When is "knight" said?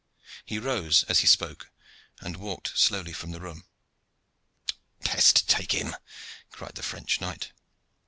7.21-7.51